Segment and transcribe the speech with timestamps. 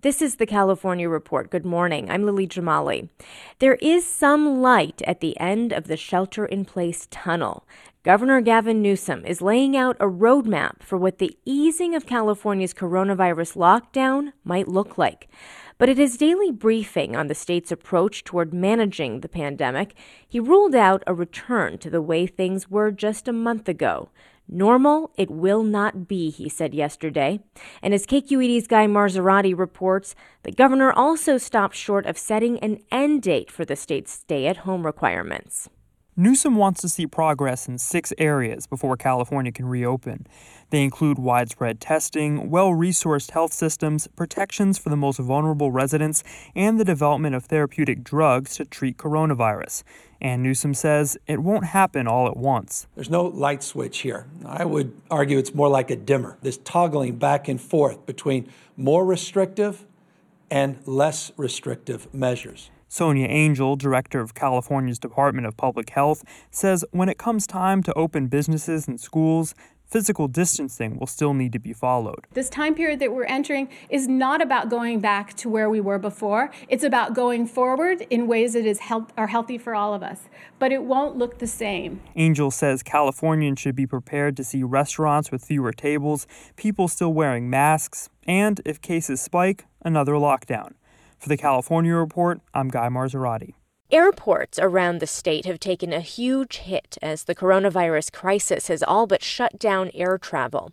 [0.00, 1.50] This is the California Report.
[1.50, 2.08] Good morning.
[2.08, 3.08] I'm Lily Jamali.
[3.58, 7.66] There is some light at the end of the shelter in place tunnel.
[8.04, 13.56] Governor Gavin Newsom is laying out a roadmap for what the easing of California's coronavirus
[13.56, 15.28] lockdown might look like.
[15.78, 19.96] But at his daily briefing on the state's approach toward managing the pandemic,
[20.28, 24.10] he ruled out a return to the way things were just a month ago.
[24.48, 27.40] Normal it will not be, he said yesterday.
[27.82, 33.22] And as KQED's Guy Marzorati reports, the governor also stopped short of setting an end
[33.22, 35.68] date for the state's stay at home requirements.
[36.20, 40.26] Newsom wants to see progress in six areas before California can reopen.
[40.70, 46.24] They include widespread testing, well resourced health systems, protections for the most vulnerable residents,
[46.56, 49.84] and the development of therapeutic drugs to treat coronavirus.
[50.20, 52.86] And Newsom says it won't happen all at once.
[52.94, 54.26] There's no light switch here.
[54.44, 59.04] I would argue it's more like a dimmer, this toggling back and forth between more
[59.04, 59.86] restrictive
[60.50, 62.70] and less restrictive measures.
[62.90, 67.92] Sonia Angell, director of California's Department of Public Health, says when it comes time to
[67.92, 69.54] open businesses and schools,
[69.88, 72.26] physical distancing will still need to be followed.
[72.32, 75.98] This time period that we're entering is not about going back to where we were
[75.98, 76.50] before.
[76.68, 80.20] It's about going forward in ways that is health, are healthy for all of us.
[80.58, 82.00] But it won't look the same.
[82.14, 87.48] Angell says Californians should be prepared to see restaurants with fewer tables, people still wearing
[87.48, 90.72] masks, and if cases spike, another lockdown.
[91.18, 93.54] For the California Report, I'm Guy Marzorati.
[93.90, 99.06] Airports around the state have taken a huge hit as the coronavirus crisis has all
[99.06, 100.72] but shut down air travel.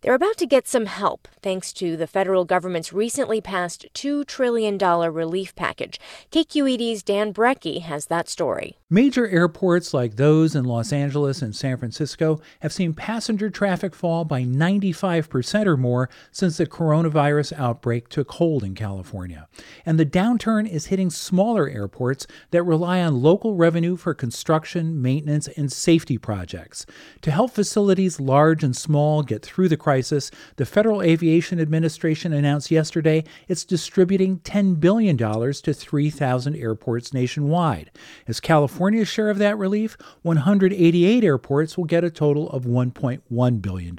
[0.00, 4.78] They're about to get some help thanks to the federal government's recently passed $2 trillion
[4.78, 5.98] relief package.
[6.30, 8.78] KQED's Dan Brekke has that story.
[8.88, 14.24] Major airports like those in Los Angeles and San Francisco have seen passenger traffic fall
[14.24, 19.48] by 95% or more since the coronavirus outbreak took hold in California.
[19.84, 25.48] And the downturn is hitting smaller airports that rely on local revenue for construction, maintenance,
[25.48, 26.86] and safety projects.
[27.22, 32.70] To help facilities large and small get through the crisis, the Federal Aviation Administration announced
[32.70, 37.90] yesterday it's distributing $10 billion to 3,000 airports nationwide.
[38.28, 43.98] As California's share of that relief, 188 airports will get a total of $1.1 billion.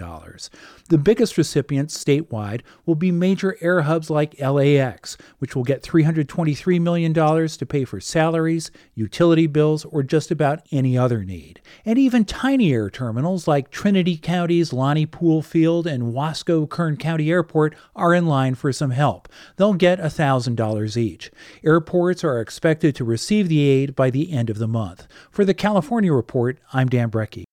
[0.94, 6.80] The biggest recipients statewide will be major air hubs like LAX, which will get $323
[6.80, 11.62] million to pay for salaries, utility bills, or just about any other need.
[11.84, 17.32] And even tiny air terminals like Trinity County's Lonnie Pool Field and Wasco Kern County
[17.32, 19.28] Airport are in line for some help.
[19.56, 21.32] They'll get $1,000 each.
[21.66, 25.08] Airports are expected to receive the aid by the end of the month.
[25.32, 27.46] For the California Report, I'm Dan Brekke.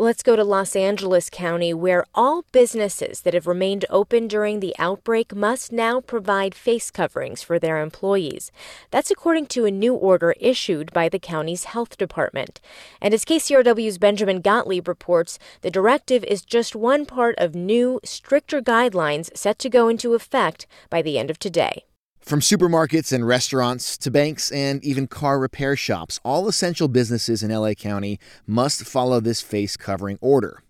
[0.00, 4.72] Let's go to Los Angeles County, where all businesses that have remained open during the
[4.78, 8.52] outbreak must now provide face coverings for their employees.
[8.92, 12.60] That's according to a new order issued by the county's health department.
[13.02, 18.60] And as KCRW's Benjamin Gottlieb reports, the directive is just one part of new, stricter
[18.60, 21.87] guidelines set to go into effect by the end of today.
[22.28, 27.50] From supermarkets and restaurants to banks and even car repair shops, all essential businesses in
[27.50, 30.62] LA County must follow this face covering order.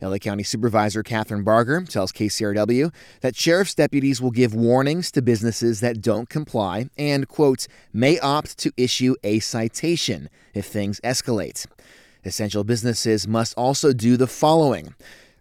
[0.00, 5.80] LA County Supervisor Kathryn Barger tells KCRW that sheriff's deputies will give warnings to businesses
[5.80, 11.66] that don't comply and, quote, may opt to issue a citation if things escalate.
[12.24, 14.94] Essential businesses must also do the following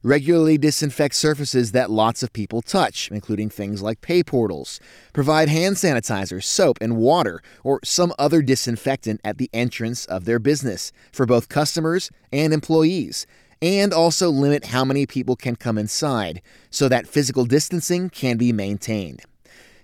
[0.06, 4.82] Regularly disinfect surfaces that lots of people touch, including things like pay portals.
[5.14, 10.40] Provide hand sanitizer, soap, and water, or some other disinfectant at the entrance of their
[10.40, 13.26] business for both customers and employees.
[13.62, 18.52] And also limit how many people can come inside so that physical distancing can be
[18.52, 19.22] maintained.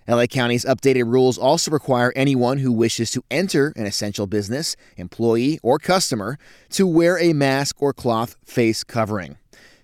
[0.06, 5.62] LA County's updated rules also require anyone who wishes to enter an essential business, employee,
[5.64, 6.38] or customer
[6.72, 9.38] to wear a mask or cloth face covering.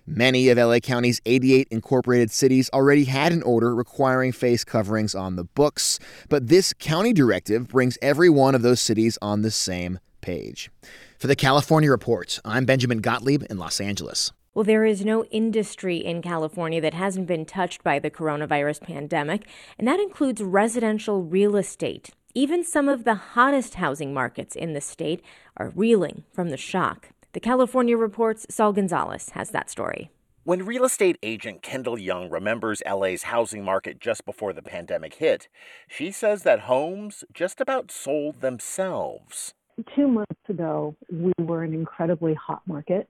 [0.08, 5.34] Many of LA County's 88 incorporated cities already had an order requiring face coverings on
[5.34, 5.98] the books,
[6.28, 10.70] but this county directive brings every one of those cities on the same page.
[11.18, 14.30] For the California Report, I'm Benjamin Gottlieb in Los Angeles.
[14.54, 19.48] Well, there is no industry in California that hasn't been touched by the coronavirus pandemic,
[19.76, 22.10] and that includes residential real estate.
[22.32, 25.20] Even some of the hottest housing markets in the state
[25.56, 27.08] are reeling from the shock.
[27.36, 30.08] The California Report's Saul Gonzalez has that story.
[30.44, 35.46] When real estate agent Kendall Young remembers LA's housing market just before the pandemic hit,
[35.86, 39.52] she says that homes just about sold themselves.
[39.94, 43.06] Two months ago, we were an incredibly hot market.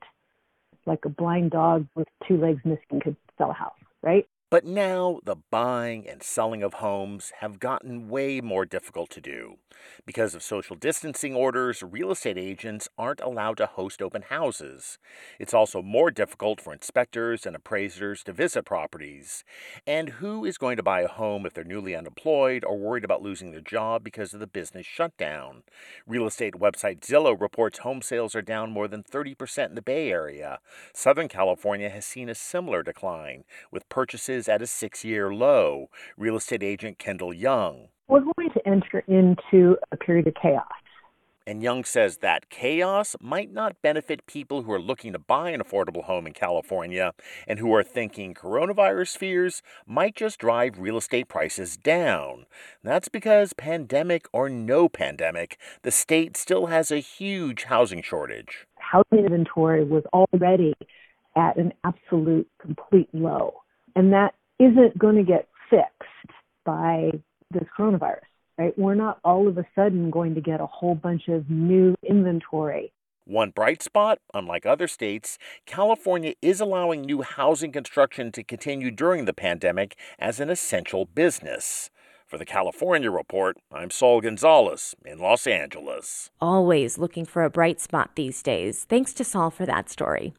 [0.87, 4.27] Like a blind dog with two legs missing could sell a house, right?
[4.49, 9.57] But now the buying and selling of homes have gotten way more difficult to do.
[10.05, 14.99] Because of social distancing orders, real estate agents aren't allowed to host open houses.
[15.41, 19.43] It's also more difficult for inspectors and appraisers to visit properties.
[19.85, 23.23] And who is going to buy a home if they're newly unemployed or worried about
[23.23, 25.65] losing their job because of the business shutdown?
[26.07, 30.11] Real estate website Zillow reports home sales are down more than 30% in the Bay
[30.11, 30.61] Area.
[30.95, 35.89] Southern California has seen a similar decline, with purchases is at a six year low.
[36.17, 37.89] Real estate agent Kendall Young.
[38.07, 40.67] We're going to enter into a period of chaos.
[41.49, 45.61] And Young says that chaos might not benefit people who are looking to buy an
[45.61, 47.13] affordable home in California
[47.47, 52.47] and who are thinking coronavirus fears might just drive real estate prices down.
[52.83, 58.67] That's because, pandemic or no pandemic, the state still has a huge housing shortage.
[58.79, 60.75] Housing inventory was already
[61.37, 63.55] at an absolute complete low.
[63.97, 66.31] And that isn't going to get fixed
[66.65, 67.11] by
[67.51, 68.21] this coronavirus,
[68.59, 68.79] right?
[68.79, 72.93] We're not all of a sudden going to get a whole bunch of new inventory.
[73.25, 79.25] One bright spot, unlike other states, California is allowing new housing construction to continue during
[79.25, 81.91] the pandemic as an essential business.
[82.27, 86.31] For the California Report, I'm Saul Gonzalez in Los Angeles.
[86.41, 88.85] Always looking for a bright spot these days.
[88.89, 90.35] Thanks to Saul for that story.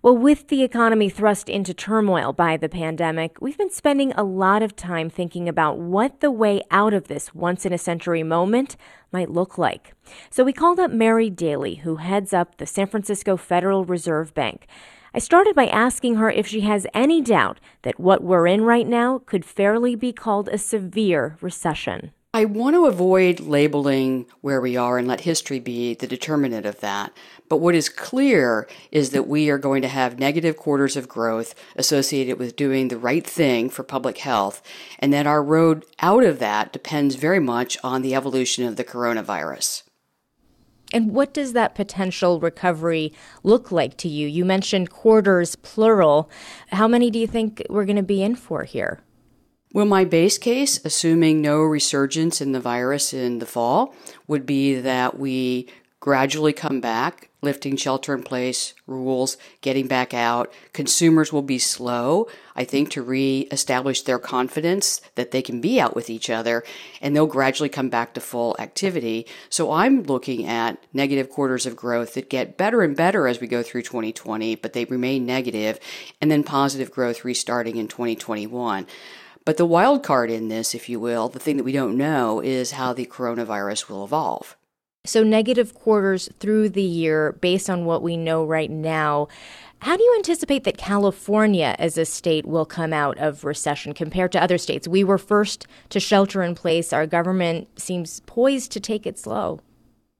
[0.00, 4.62] Well, with the economy thrust into turmoil by the pandemic, we've been spending a lot
[4.62, 8.76] of time thinking about what the way out of this once in a century moment
[9.10, 9.94] might look like.
[10.30, 14.68] So we called up Mary Daly, who heads up the San Francisco Federal Reserve Bank.
[15.12, 18.86] I started by asking her if she has any doubt that what we're in right
[18.86, 22.12] now could fairly be called a severe recession.
[22.34, 26.80] I want to avoid labeling where we are and let history be the determinant of
[26.80, 27.16] that.
[27.48, 31.54] But what is clear is that we are going to have negative quarters of growth
[31.74, 34.62] associated with doing the right thing for public health,
[34.98, 38.84] and that our road out of that depends very much on the evolution of the
[38.84, 39.84] coronavirus.
[40.92, 44.28] And what does that potential recovery look like to you?
[44.28, 46.30] You mentioned quarters, plural.
[46.72, 49.00] How many do you think we're going to be in for here?
[49.70, 53.94] Well, my base case, assuming no resurgence in the virus in the fall,
[54.26, 55.68] would be that we
[56.00, 60.50] gradually come back, lifting shelter in place rules, getting back out.
[60.72, 65.94] Consumers will be slow, I think, to reestablish their confidence that they can be out
[65.94, 66.64] with each other,
[67.02, 69.26] and they'll gradually come back to full activity.
[69.50, 73.46] So I'm looking at negative quarters of growth that get better and better as we
[73.46, 75.78] go through 2020, but they remain negative,
[76.22, 78.86] and then positive growth restarting in 2021.
[79.48, 82.38] But the wild card in this, if you will, the thing that we don't know
[82.40, 84.58] is how the coronavirus will evolve.
[85.06, 89.28] So, negative quarters through the year based on what we know right now.
[89.78, 94.32] How do you anticipate that California as a state will come out of recession compared
[94.32, 94.86] to other states?
[94.86, 96.92] We were first to shelter in place.
[96.92, 99.60] Our government seems poised to take it slow.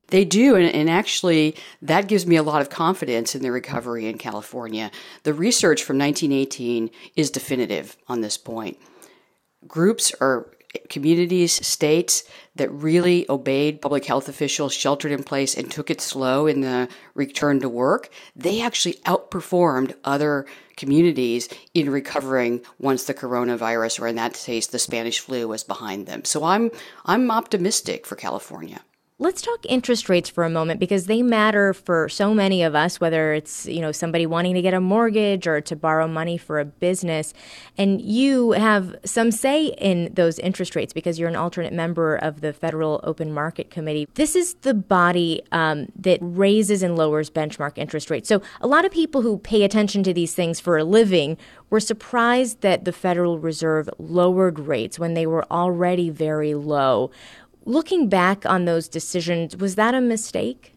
[0.06, 4.06] They do, and, and, actually, that gives me a lot of confidence in the recovery
[4.06, 4.90] in California.
[5.24, 8.78] The research from 1918 is definitive on this point
[9.68, 10.50] groups or
[10.88, 12.24] communities, states
[12.56, 16.88] that really obeyed public health officials, sheltered in place, and took it slow in the
[17.14, 20.46] return to work, they actually outperformed other
[20.76, 26.06] communities in recovering once the coronavirus, or in that case, the Spanish flu, was behind
[26.06, 26.24] them.
[26.24, 26.70] So I'm
[27.04, 28.80] I'm optimistic for California.
[29.20, 33.00] Let's talk interest rates for a moment because they matter for so many of us,
[33.00, 36.60] whether it's, you know, somebody wanting to get a mortgage or to borrow money for
[36.60, 37.34] a business.
[37.76, 42.42] And you have some say in those interest rates because you're an alternate member of
[42.42, 44.06] the Federal Open Market Committee.
[44.14, 48.28] This is the body um, that raises and lowers benchmark interest rates.
[48.28, 51.36] So a lot of people who pay attention to these things for a living
[51.70, 57.10] were surprised that the Federal Reserve lowered rates when they were already very low.
[57.68, 60.72] Looking back on those decisions, was that a mistake?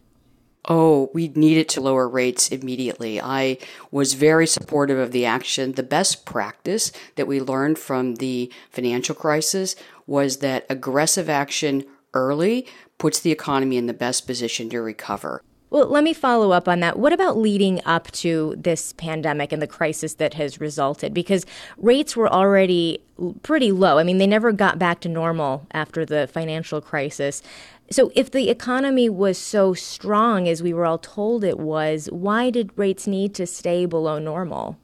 [0.68, 3.18] Oh, we needed to lower rates immediately.
[3.18, 3.56] I
[3.90, 5.72] was very supportive of the action.
[5.72, 9.74] The best practice that we learned from the financial crisis
[10.06, 12.66] was that aggressive action early
[12.98, 15.42] puts the economy in the best position to recover.
[15.72, 16.98] Well, let me follow up on that.
[16.98, 21.14] What about leading up to this pandemic and the crisis that has resulted?
[21.14, 21.46] Because
[21.78, 23.00] rates were already
[23.42, 23.96] pretty low.
[23.96, 27.42] I mean, they never got back to normal after the financial crisis.
[27.90, 32.50] So, if the economy was so strong as we were all told it was, why
[32.50, 34.76] did rates need to stay below normal?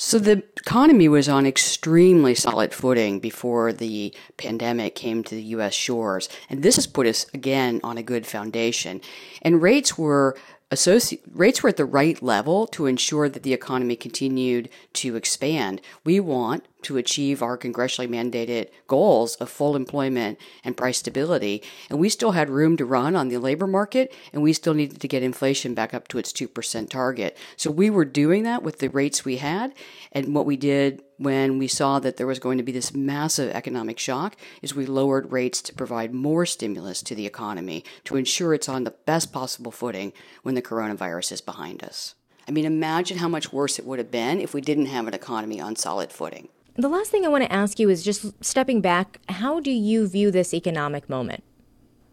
[0.00, 5.74] So the economy was on extremely solid footing before the pandemic came to the US
[5.74, 6.28] shores.
[6.48, 9.00] And this has put us again on a good foundation.
[9.42, 10.36] And rates were
[10.70, 15.80] Associ- rates were at the right level to ensure that the economy continued to expand.
[16.04, 21.62] We want to achieve our congressionally mandated goals of full employment and price stability.
[21.88, 25.00] And we still had room to run on the labor market, and we still needed
[25.00, 27.36] to get inflation back up to its 2% target.
[27.56, 29.72] So we were doing that with the rates we had.
[30.12, 33.50] And what we did when we saw that there was going to be this massive
[33.54, 38.54] economic shock is we lowered rates to provide more stimulus to the economy to ensure
[38.54, 42.14] it's on the best possible footing when the coronavirus is behind us.
[42.46, 45.12] I mean, imagine how much worse it would have been if we didn't have an
[45.12, 46.48] economy on solid footing.
[46.76, 50.06] The last thing I want to ask you is just stepping back, how do you
[50.06, 51.42] view this economic moment?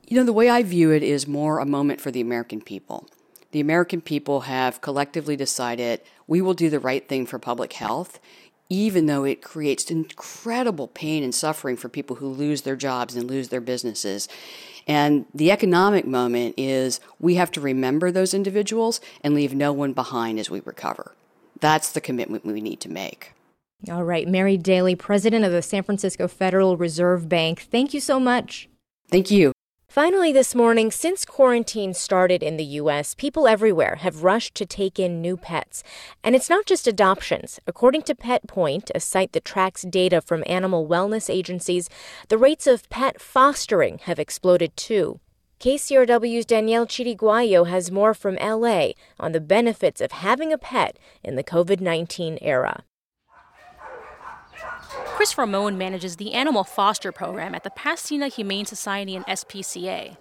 [0.07, 3.07] You know, the way I view it is more a moment for the American people.
[3.51, 8.19] The American people have collectively decided we will do the right thing for public health,
[8.69, 13.29] even though it creates incredible pain and suffering for people who lose their jobs and
[13.29, 14.27] lose their businesses.
[14.87, 19.93] And the economic moment is we have to remember those individuals and leave no one
[19.93, 21.13] behind as we recover.
[21.59, 23.33] That's the commitment we need to make.
[23.89, 28.19] All right, Mary Daly, president of the San Francisco Federal Reserve Bank, thank you so
[28.19, 28.69] much.
[29.09, 29.54] Thank you.
[29.95, 34.99] Finally, this morning, since quarantine started in the U.S., people everywhere have rushed to take
[34.99, 35.83] in new pets.
[36.21, 37.61] And it's not just adoptions.
[37.65, 41.89] According to PetPoint, a site that tracks data from animal wellness agencies,
[42.27, 45.21] the rates of pet fostering have exploded too.
[45.61, 51.37] KCRW's Danielle Chiriguayo has more from LA on the benefits of having a pet in
[51.37, 52.83] the COVID 19 era.
[55.15, 60.17] Chris Ramon manages the Animal Foster Program at the Pasadena Humane Society and SPCA.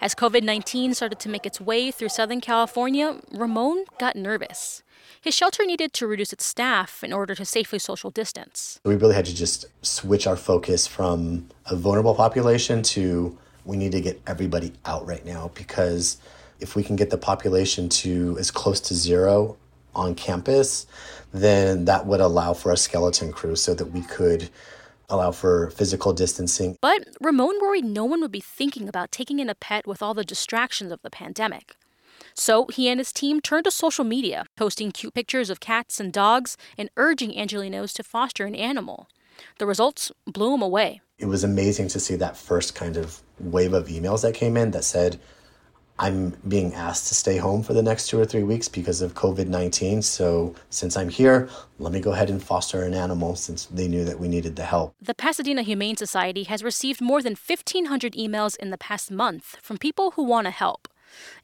[0.00, 4.82] As COVID 19 started to make its way through Southern California, Ramon got nervous.
[5.20, 8.80] His shelter needed to reduce its staff in order to safely social distance.
[8.86, 13.36] We really had to just switch our focus from a vulnerable population to
[13.66, 16.16] we need to get everybody out right now because
[16.58, 19.58] if we can get the population to as close to zero
[19.94, 20.86] on campus,
[21.32, 24.50] then that would allow for a skeleton crew so that we could
[25.08, 26.76] allow for physical distancing.
[26.80, 30.14] But Ramon worried no one would be thinking about taking in a pet with all
[30.14, 31.76] the distractions of the pandemic.
[32.34, 36.12] So he and his team turned to social media, posting cute pictures of cats and
[36.12, 39.08] dogs and urging Angelenos to foster an animal.
[39.58, 41.00] The results blew him away.
[41.18, 44.70] It was amazing to see that first kind of wave of emails that came in
[44.72, 45.18] that said,
[46.00, 49.14] I'm being asked to stay home for the next two or three weeks because of
[49.14, 50.02] COVID 19.
[50.02, 54.04] So, since I'm here, let me go ahead and foster an animal since they knew
[54.04, 54.94] that we needed the help.
[55.02, 59.78] The Pasadena Humane Society has received more than 1,500 emails in the past month from
[59.78, 60.88] people who want to help.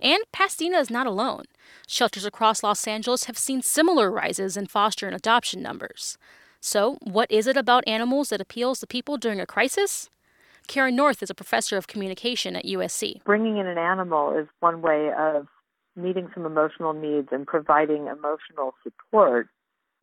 [0.01, 1.45] And Pasadena is not alone.
[1.89, 6.17] Shelters across Los Angeles have seen similar rises in foster and adoption numbers.
[6.61, 10.09] So, what is it about animals that appeals to people during a crisis?
[10.67, 13.23] Karen North is a professor of communication at USC.
[13.25, 15.47] Bringing in an animal is one way of
[15.97, 19.49] meeting some emotional needs and providing emotional support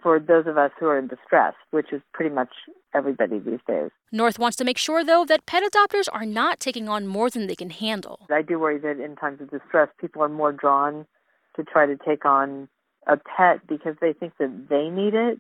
[0.01, 2.50] for those of us who are in distress, which is pretty much
[2.94, 3.91] everybody these days.
[4.12, 7.48] North wants to make sure, though, that pet adopters are not taking on more than
[7.48, 8.25] they can handle.
[8.32, 11.06] I do worry that in times of distress, people are more drawn
[11.56, 12.68] to try to take on
[13.08, 15.39] a pet because they think that they need it,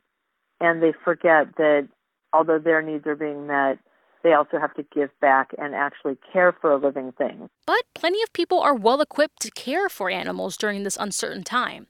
[0.59, 1.87] and they forget that
[2.33, 3.79] although their needs are being met,
[4.23, 7.49] they also have to give back and actually care for a living thing.
[7.65, 11.87] But plenty of people are well equipped to care for animals during this uncertain time.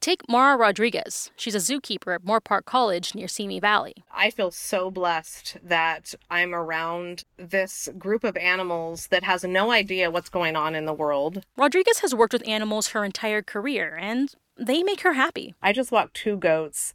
[0.00, 1.30] Take Mara Rodriguez.
[1.36, 3.94] She's a zookeeper at Moorpark College near Simi Valley.
[4.12, 10.10] I feel so blessed that I'm around this group of animals that has no idea
[10.10, 11.44] what's going on in the world.
[11.56, 15.54] Rodriguez has worked with animals her entire career, and they make her happy.
[15.62, 16.94] I just walked two goats,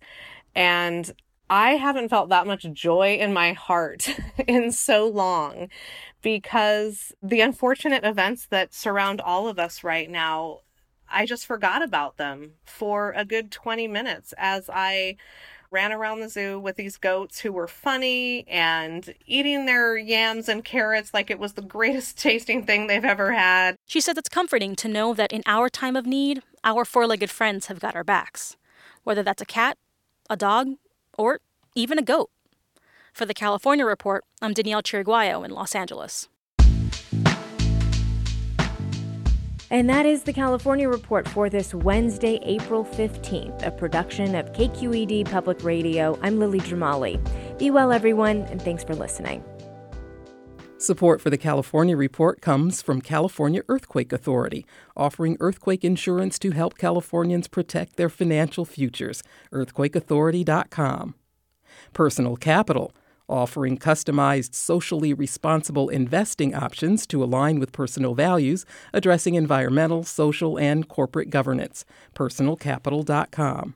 [0.54, 1.14] and
[1.50, 4.10] I haven't felt that much joy in my heart
[4.48, 5.70] in so long
[6.22, 10.60] because the unfortunate events that surround all of us right now,
[11.10, 15.16] I just forgot about them for a good 20 minutes as I
[15.70, 20.64] ran around the zoo with these goats who were funny and eating their yams and
[20.64, 23.76] carrots like it was the greatest tasting thing they've ever had.
[23.86, 27.30] She says it's comforting to know that in our time of need, our four legged
[27.30, 28.56] friends have got our backs.
[29.04, 29.78] Whether that's a cat,
[30.30, 30.70] a dog,
[31.18, 31.40] or
[31.76, 32.30] even a goat.
[33.14, 36.30] For the California Report, I'm Danielle Chiriguayo in Los Angeles.
[39.70, 45.30] And that is the California Report for this Wednesday, April 15th, a production of KQED
[45.30, 46.18] Public Radio.
[46.22, 47.20] I'm Lily Jamali.
[47.58, 49.44] Be well, everyone, and thanks for listening.
[50.80, 54.64] Support for the California Report comes from California Earthquake Authority,
[54.96, 59.24] offering earthquake insurance to help Californians protect their financial futures.
[59.52, 61.16] EarthquakeAuthority.com.
[61.94, 62.94] Personal Capital
[63.30, 70.88] offering customized, socially responsible investing options to align with personal values, addressing environmental, social, and
[70.88, 71.86] corporate governance.
[72.16, 73.74] PersonalCapital.com.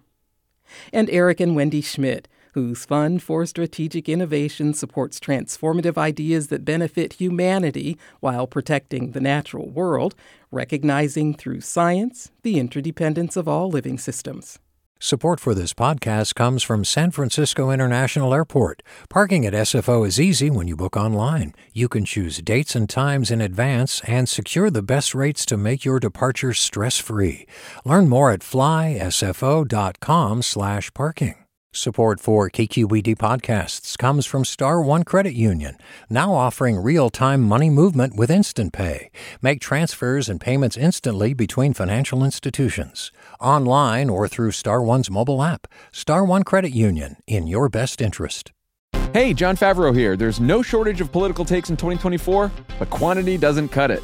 [0.94, 7.14] And Eric and Wendy Schmidt, whose Fund for Strategic Innovation supports transformative ideas that benefit
[7.14, 10.16] humanity while protecting the natural world,
[10.52, 14.60] recognizing through science the interdependence of all living systems.
[15.04, 18.84] Support for this podcast comes from San Francisco International Airport.
[19.10, 21.56] Parking at SFO is easy when you book online.
[21.74, 25.84] You can choose dates and times in advance and secure the best rates to make
[25.84, 27.48] your departure stress-free.
[27.84, 31.41] Learn more at flysfo.com/parking.
[31.74, 35.78] Support for KQED podcasts comes from Star One Credit Union,
[36.10, 39.10] now offering real-time money movement with Instant Pay.
[39.42, 45.66] Make transfers and payments instantly between financial institutions, online or through Star One's mobile app.
[45.94, 48.52] Star One Credit Union, in your best interest.
[49.14, 50.18] Hey, Jon Favreau here.
[50.18, 54.04] There's no shortage of political takes in 2024, but quantity doesn't cut it.